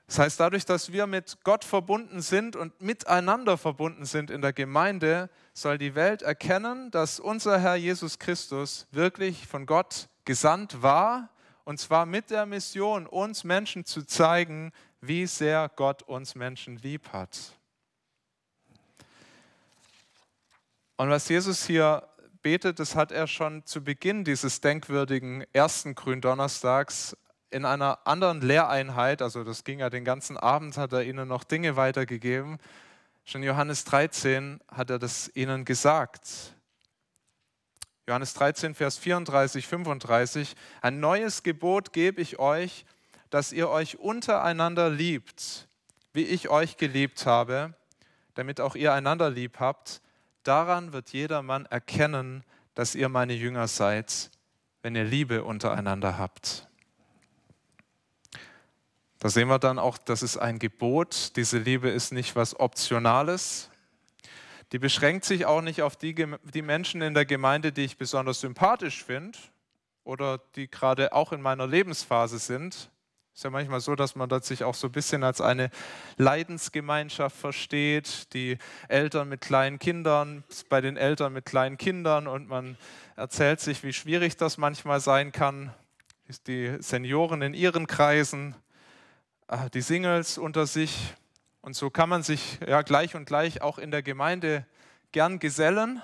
[0.06, 4.52] Das heißt, dadurch, dass wir mit Gott verbunden sind und miteinander verbunden sind in der
[4.52, 11.30] Gemeinde, soll die Welt erkennen, dass unser Herr Jesus Christus wirklich von Gott gesandt war,
[11.64, 17.08] und zwar mit der Mission, uns Menschen zu zeigen, wie sehr Gott uns Menschen lieb
[17.12, 17.36] hat.
[20.96, 22.08] Und was Jesus hier
[22.42, 27.16] betet, das hat er schon zu Beginn dieses denkwürdigen ersten Gründonnerstags
[27.56, 31.42] in einer anderen Lehreinheit, also das ging ja den ganzen Abend, hat er ihnen noch
[31.42, 32.58] Dinge weitergegeben.
[33.24, 36.54] Schon Johannes 13 hat er das ihnen gesagt.
[38.06, 40.54] Johannes 13, Vers 34, 35.
[40.82, 42.84] Ein neues Gebot gebe ich euch,
[43.30, 45.66] dass ihr euch untereinander liebt,
[46.12, 47.72] wie ich euch geliebt habe,
[48.34, 50.02] damit auch ihr einander lieb habt.
[50.42, 54.30] Daran wird jedermann erkennen, dass ihr meine Jünger seid,
[54.82, 56.65] wenn ihr Liebe untereinander habt.
[59.18, 61.36] Da sehen wir dann auch, das ist ein Gebot.
[61.36, 63.70] Diese Liebe ist nicht was Optionales.
[64.72, 68.40] Die beschränkt sich auch nicht auf die, die Menschen in der Gemeinde, die ich besonders
[68.40, 69.38] sympathisch finde
[70.04, 72.90] oder die gerade auch in meiner Lebensphase sind,
[73.36, 75.68] ist ja manchmal so, dass man das sich auch so ein bisschen als eine
[76.16, 78.32] Leidensgemeinschaft versteht.
[78.32, 78.56] Die
[78.88, 82.78] Eltern mit kleinen Kindern, bei den Eltern mit kleinen Kindern und man
[83.14, 85.74] erzählt sich, wie schwierig das manchmal sein kann.
[86.46, 88.56] Die Senioren in ihren Kreisen,
[89.72, 91.14] die Singles unter sich.
[91.60, 94.66] Und so kann man sich ja gleich und gleich auch in der Gemeinde
[95.12, 96.02] gern gesellen.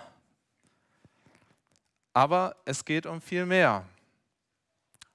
[2.12, 3.84] Aber es geht um viel mehr.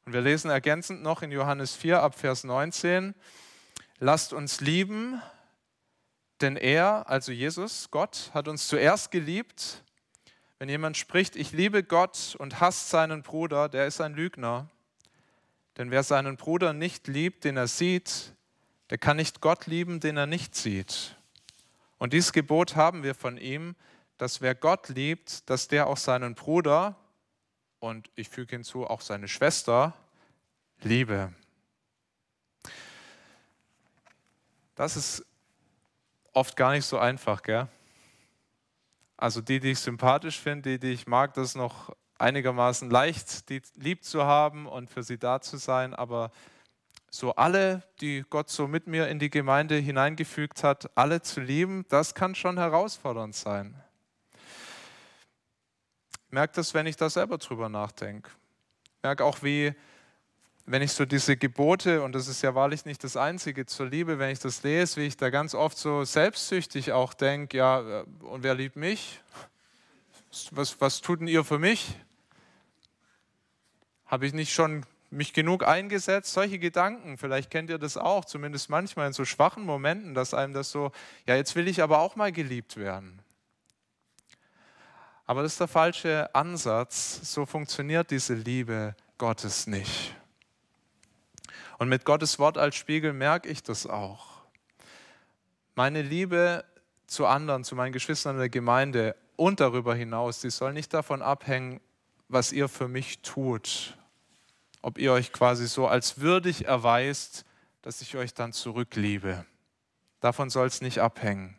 [0.06, 3.14] Und wir lesen ergänzend noch in Johannes 4 ab Vers 19,
[4.00, 5.22] lasst uns lieben,
[6.40, 9.84] denn er, also Jesus, Gott, hat uns zuerst geliebt.
[10.60, 14.70] Wenn jemand spricht, ich liebe Gott und hasst seinen Bruder, der ist ein Lügner.
[15.78, 18.34] Denn wer seinen Bruder nicht liebt, den er sieht,
[18.90, 21.16] der kann nicht Gott lieben, den er nicht sieht.
[21.98, 23.76] Und dieses Gebot haben wir von ihm,
[24.18, 26.96] dass wer Gott liebt, dass der auch seinen Bruder,
[27.80, 29.94] und ich füge hinzu auch seine Schwester,
[30.82, 31.32] liebe.
[34.74, 35.26] Das ist
[36.34, 37.68] oft gar nicht so einfach, gell?
[39.16, 43.50] Also die, die ich sympathisch finde, die, die ich mag, das ist noch einigermaßen leicht,
[43.50, 46.32] die lieb zu haben und für sie da zu sein, aber
[47.10, 51.86] so alle, die Gott so mit mir in die Gemeinde hineingefügt hat, alle zu lieben,
[51.90, 53.82] das kann schon herausfordernd sein
[56.30, 58.30] merke das, wenn ich da selber drüber nachdenke.
[59.04, 59.74] Merke auch, wie,
[60.66, 64.20] wenn ich so diese Gebote, und das ist ja wahrlich nicht das Einzige zur Liebe,
[64.20, 68.04] wenn ich das lese, wie ich da ganz oft so selbstsüchtig auch denke, ja, äh,
[68.22, 69.22] und wer liebt mich?
[70.52, 71.96] Was, was tut denn ihr für mich?
[74.08, 76.34] Habe ich nicht schon mich genug eingesetzt?
[76.34, 80.54] Solche Gedanken, vielleicht kennt ihr das auch, zumindest manchmal in so schwachen Momenten, dass einem
[80.54, 80.92] das so,
[81.26, 83.22] ja, jetzt will ich aber auch mal geliebt werden.
[85.26, 87.20] Aber das ist der falsche Ansatz.
[87.34, 90.16] So funktioniert diese Liebe Gottes nicht.
[91.78, 94.38] Und mit Gottes Wort als Spiegel merke ich das auch.
[95.76, 96.64] Meine Liebe
[97.08, 101.22] zu anderen, zu meinen Geschwistern in der Gemeinde und darüber hinaus, die soll nicht davon
[101.22, 101.82] abhängen,
[102.30, 103.97] was ihr für mich tut.
[104.88, 107.44] Ob ihr euch quasi so als würdig erweist,
[107.82, 109.46] dass ich euch dann zurückliebe.
[110.22, 111.58] Davon soll es nicht abhängen.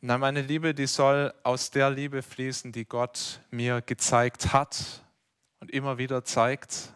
[0.00, 5.04] Na, meine Liebe, die soll aus der Liebe fließen, die Gott mir gezeigt hat
[5.58, 6.94] und immer wieder zeigt.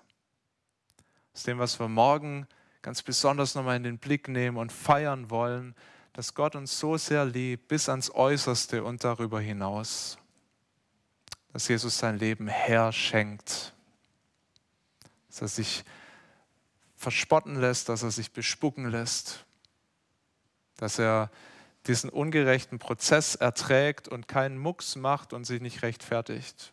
[1.35, 2.47] Aus dem, was wir morgen
[2.81, 5.75] ganz besonders nochmal in den Blick nehmen und feiern wollen,
[6.13, 10.17] dass Gott uns so sehr liebt, bis ans Äußerste und darüber hinaus.
[11.55, 13.73] Dass Jesus sein Leben herschenkt,
[15.29, 15.85] dass er sich
[16.97, 19.45] verspotten lässt, dass er sich bespucken lässt,
[20.77, 21.31] dass er
[21.87, 26.73] diesen ungerechten Prozess erträgt und keinen Mucks macht und sich nicht rechtfertigt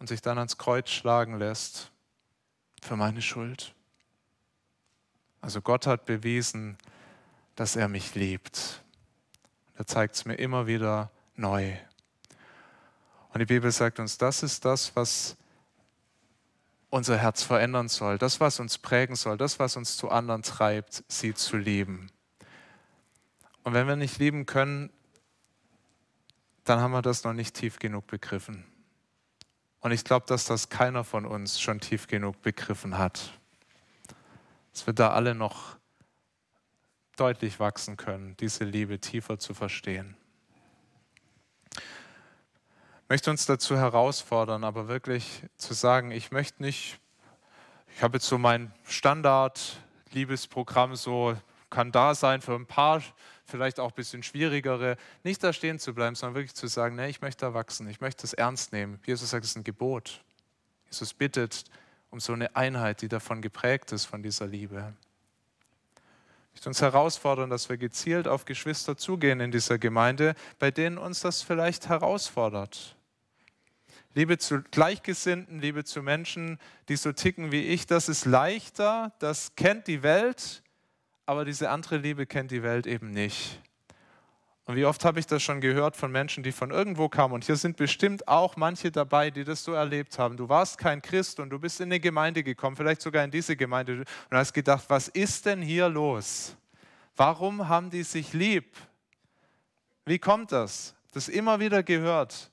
[0.00, 1.92] und sich dann ans Kreuz schlagen lässt
[2.82, 3.72] für meine Schuld.
[5.40, 6.76] Also Gott hat bewiesen,
[7.54, 8.82] dass er mich liebt.
[9.76, 11.76] Er zeigt es mir immer wieder neu.
[13.32, 15.36] Und die Bibel sagt uns, das ist das, was
[16.90, 21.04] unser Herz verändern soll, das, was uns prägen soll, das, was uns zu anderen treibt,
[21.08, 22.10] sie zu lieben.
[23.62, 24.90] Und wenn wir nicht lieben können,
[26.64, 28.64] dann haben wir das noch nicht tief genug begriffen.
[29.80, 33.32] Und ich glaube, dass das keiner von uns schon tief genug begriffen hat.
[34.72, 35.76] Dass wir da alle noch
[37.16, 40.16] deutlich wachsen können, diese Liebe tiefer zu verstehen.
[43.08, 47.00] Ich möchte uns dazu herausfordern, aber wirklich zu sagen, ich möchte nicht,
[47.96, 51.34] ich habe jetzt so mein Standard-Liebesprogramm, so
[51.70, 53.02] kann da sein für ein paar,
[53.46, 57.08] vielleicht auch ein bisschen schwierigere, nicht da stehen zu bleiben, sondern wirklich zu sagen, nee,
[57.08, 59.00] ich möchte erwachsen, ich möchte es ernst nehmen.
[59.06, 60.22] Jesus sagt, es ist ein Gebot.
[60.90, 61.64] Jesus bittet
[62.10, 64.92] um so eine Einheit, die davon geprägt ist, von dieser Liebe
[66.58, 71.20] möchte uns herausfordern, dass wir gezielt auf Geschwister zugehen in dieser Gemeinde, bei denen uns
[71.20, 72.96] das vielleicht herausfordert.
[74.14, 79.54] Liebe zu Gleichgesinnten, Liebe zu Menschen, die so ticken wie ich, das ist leichter, das
[79.54, 80.62] kennt die Welt,
[81.26, 83.60] aber diese andere Liebe kennt die Welt eben nicht.
[84.64, 87.32] Und wie oft habe ich das schon gehört von Menschen, die von irgendwo kamen.
[87.32, 90.36] Und hier sind bestimmt auch manche dabei, die das so erlebt haben.
[90.36, 93.56] Du warst kein Christ und du bist in eine Gemeinde gekommen, vielleicht sogar in diese
[93.56, 96.54] Gemeinde, und hast gedacht, was ist denn hier los?
[97.16, 98.76] Warum haben die sich lieb?
[100.04, 100.94] Wie kommt das?
[101.12, 102.50] Das immer wieder gehört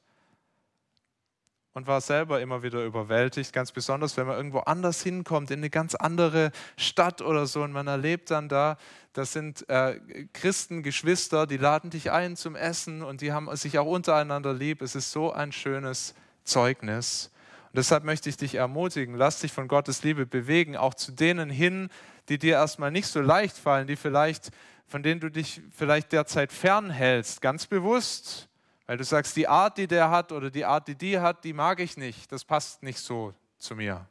[1.75, 5.69] und war selber immer wieder überwältigt, ganz besonders, wenn man irgendwo anders hinkommt, in eine
[5.69, 8.77] ganz andere Stadt oder so und man erlebt dann da,
[9.11, 9.99] das sind äh,
[10.31, 14.81] Christen, Geschwister, die laden dich ein zum Essen und die haben sich auch untereinander lieb.
[14.81, 17.29] Es ist so ein schönes Zeugnis.
[17.65, 21.49] Und deshalb möchte ich dich ermutigen, lass dich von Gottes Liebe bewegen, auch zu denen
[21.49, 21.89] hin,
[22.29, 24.51] die dir erstmal nicht so leicht fallen, die vielleicht,
[24.87, 28.47] von denen du dich vielleicht derzeit fernhältst, ganz bewusst
[28.85, 31.53] weil du sagst, die Art, die der hat oder die Art, die die hat, die
[31.53, 32.31] mag ich nicht.
[32.31, 34.07] Das passt nicht so zu mir.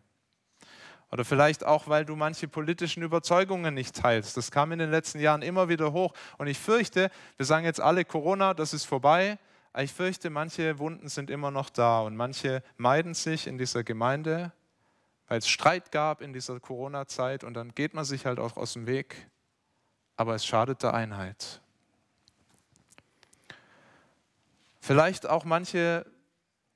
[1.12, 4.36] Oder vielleicht auch, weil du manche politischen Überzeugungen nicht teilst.
[4.36, 6.12] Das kam in den letzten Jahren immer wieder hoch.
[6.38, 9.38] Und ich fürchte, wir sagen jetzt alle Corona, das ist vorbei.
[9.76, 14.52] Ich fürchte, manche Wunden sind immer noch da und manche meiden sich in dieser Gemeinde,
[15.28, 18.72] weil es Streit gab in dieser Corona-Zeit und dann geht man sich halt auch aus
[18.72, 19.30] dem Weg.
[20.16, 21.60] Aber es schadet der Einheit.
[24.86, 26.04] Vielleicht auch manche,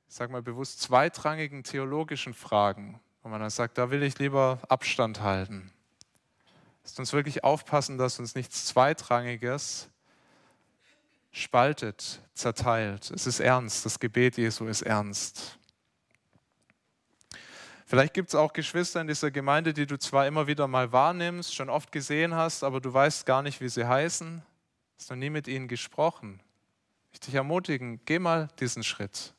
[0.09, 4.61] ich sage mal bewusst, zweitrangigen theologischen Fragen, wo man dann sagt, da will ich lieber
[4.71, 5.75] Abstand halten.
[6.83, 9.91] Lasst uns wirklich aufpassen, dass uns nichts Zweitrangiges
[11.33, 13.11] spaltet, zerteilt.
[13.11, 15.59] Es ist ernst, das Gebet Jesu ist ernst.
[17.85, 21.55] Vielleicht gibt es auch Geschwister in dieser Gemeinde, die du zwar immer wieder mal wahrnimmst,
[21.55, 24.41] schon oft gesehen hast, aber du weißt gar nicht, wie sie heißen,
[24.97, 26.41] hast noch nie mit ihnen gesprochen.
[27.19, 29.35] Ich dich ermutigen, geh mal diesen Schritt.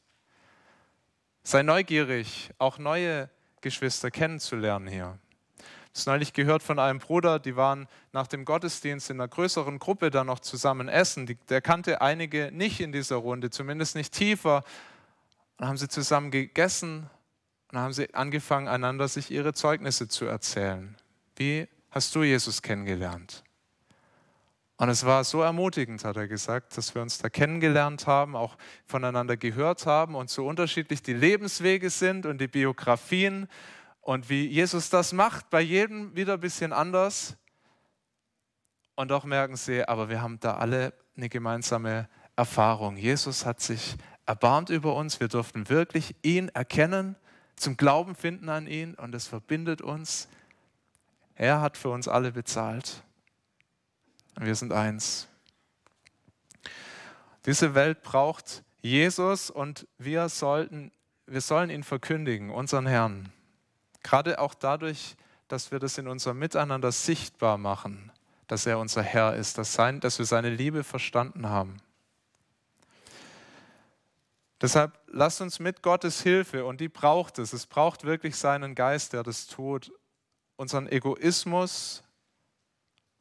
[1.44, 3.30] Sei neugierig, auch neue
[3.62, 5.06] Geschwister kennenzulernen hier.
[5.06, 5.18] Habe
[6.06, 10.28] neulich gehört von einem Bruder, die waren nach dem Gottesdienst in einer größeren Gruppe dann
[10.28, 11.26] noch zusammen essen.
[11.26, 14.66] Die, der kannte einige nicht in dieser Runde, zumindest nicht tiefer.
[15.56, 17.10] Dann haben sie zusammen gegessen
[17.72, 20.98] und haben sie angefangen, einander sich ihre Zeugnisse zu erzählen.
[21.38, 23.46] Wie hast du Jesus kennengelernt?
[24.80, 28.56] Und es war so ermutigend, hat er gesagt, dass wir uns da kennengelernt haben, auch
[28.86, 33.50] voneinander gehört haben und so unterschiedlich die Lebenswege sind und die Biografien
[34.00, 37.36] und wie Jesus das macht, bei jedem wieder ein bisschen anders.
[38.96, 42.96] Und doch merken sie, aber wir haben da alle eine gemeinsame Erfahrung.
[42.96, 47.18] Jesus hat sich erbarmt über uns, wir durften wirklich ihn erkennen,
[47.58, 50.30] zum Glauben finden an ihn und es verbindet uns.
[51.36, 53.04] Er hat für uns alle bezahlt.
[54.42, 55.28] Wir sind eins.
[57.46, 60.94] Diese Welt braucht Jesus und wir, sollten,
[61.26, 63.34] wir sollen ihn verkündigen, unseren Herrn.
[64.02, 65.18] Gerade auch dadurch,
[65.50, 68.14] dass wir das in unserem Miteinander sichtbar machen,
[68.48, 71.82] dass er unser Herr ist, dass, sein, dass wir seine Liebe verstanden haben.
[74.62, 79.12] Deshalb lasst uns mit Gottes Hilfe, und die braucht es, es braucht wirklich seinen Geist,
[79.12, 79.92] der das tut,
[80.56, 82.04] unseren Egoismus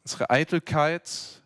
[0.09, 1.42] unsere Eitelkeit,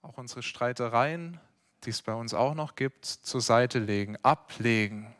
[0.00, 1.38] auch unsere Streitereien,
[1.84, 5.14] die es bei uns auch noch gibt, zur Seite legen, ablegen.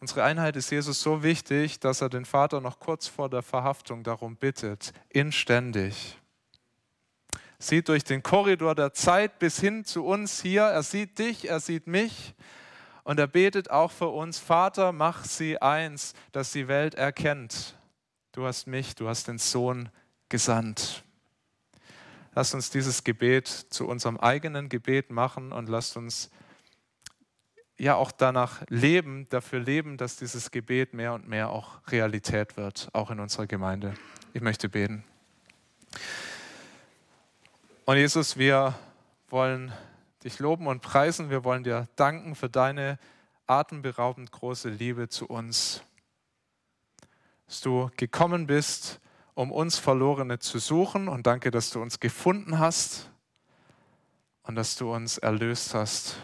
[0.00, 4.02] Unsere Einheit ist Jesus so wichtig, dass er den Vater noch kurz vor der Verhaftung
[4.02, 6.18] darum bittet, inständig.
[7.60, 11.60] Sieht durch den Korridor der Zeit bis hin zu uns hier, er sieht dich, er
[11.60, 12.34] sieht mich
[13.04, 17.77] und er betet auch für uns, Vater, mach sie eins, dass die Welt erkennt,
[18.38, 19.88] du hast mich, du hast den Sohn
[20.28, 21.02] gesandt.
[22.36, 26.30] Lasst uns dieses Gebet zu unserem eigenen Gebet machen und lasst uns
[27.78, 32.88] ja auch danach leben, dafür leben, dass dieses Gebet mehr und mehr auch Realität wird,
[32.92, 33.94] auch in unserer Gemeinde.
[34.34, 35.02] Ich möchte beten.
[37.86, 38.78] Und Jesus, wir
[39.30, 39.72] wollen
[40.22, 41.28] dich loben und preisen.
[41.28, 43.00] Wir wollen dir danken für deine
[43.48, 45.82] atemberaubend große Liebe zu uns.
[47.48, 49.00] Dass du gekommen bist,
[49.34, 53.10] um uns Verlorene zu suchen und danke, dass du uns gefunden hast
[54.44, 56.16] und dass du uns erlöst hast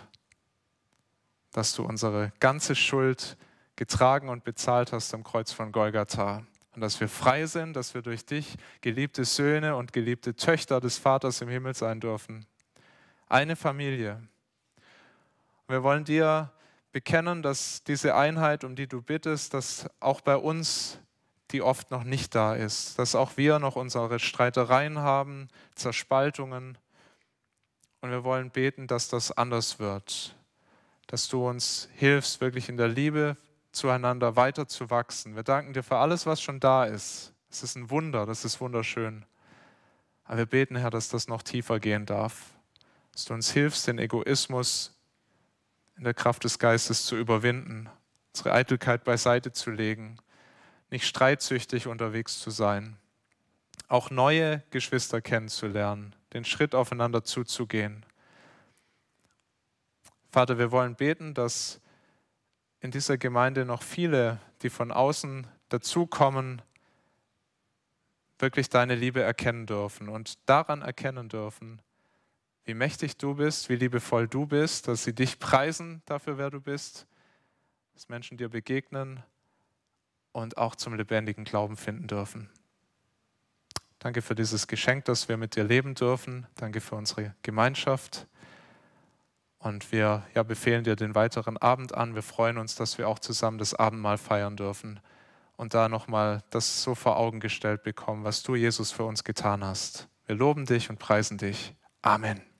[1.54, 3.36] dass du unsere ganze Schuld
[3.76, 6.44] getragen und bezahlt hast am Kreuz von Golgatha.
[6.74, 10.98] Und dass wir frei sind, dass wir durch dich geliebte Söhne und geliebte Töchter des
[10.98, 12.44] Vaters im Himmel sein dürfen.
[13.28, 14.20] Eine Familie.
[15.68, 16.50] Wir wollen dir
[16.90, 20.98] bekennen, dass diese Einheit, um die du bittest, dass auch bei uns
[21.54, 26.76] die oft noch nicht da ist, dass auch wir noch unsere Streitereien haben, Zerspaltungen.
[28.00, 30.34] Und wir wollen beten, dass das anders wird,
[31.06, 33.36] dass du uns hilfst, wirklich in der Liebe
[33.70, 35.36] zueinander weiterzuwachsen.
[35.36, 37.32] Wir danken dir für alles, was schon da ist.
[37.48, 39.24] Es ist ein Wunder, das ist wunderschön.
[40.24, 42.50] Aber wir beten, Herr, dass das noch tiefer gehen darf.
[43.12, 44.92] Dass du uns hilfst, den Egoismus
[45.96, 47.88] in der Kraft des Geistes zu überwinden,
[48.32, 50.18] unsere Eitelkeit beiseite zu legen,
[50.94, 52.96] nicht streitsüchtig unterwegs zu sein,
[53.88, 58.06] auch neue Geschwister kennenzulernen, den Schritt aufeinander zuzugehen.
[60.30, 61.80] Vater, wir wollen beten, dass
[62.78, 66.62] in dieser Gemeinde noch viele, die von außen dazukommen,
[68.38, 71.82] wirklich deine Liebe erkennen dürfen und daran erkennen dürfen,
[72.66, 76.60] wie mächtig du bist, wie liebevoll du bist, dass sie dich preisen dafür, wer du
[76.60, 77.08] bist,
[77.94, 79.24] dass Menschen dir begegnen
[80.34, 82.50] und auch zum lebendigen Glauben finden dürfen.
[84.00, 86.46] Danke für dieses Geschenk, dass wir mit dir leben dürfen.
[86.56, 88.26] Danke für unsere Gemeinschaft.
[89.58, 92.14] Und wir ja, befehlen dir den weiteren Abend an.
[92.14, 95.00] Wir freuen uns, dass wir auch zusammen das Abendmahl feiern dürfen
[95.56, 99.64] und da nochmal das so vor Augen gestellt bekommen, was du, Jesus, für uns getan
[99.64, 100.08] hast.
[100.26, 101.74] Wir loben dich und preisen dich.
[102.02, 102.53] Amen.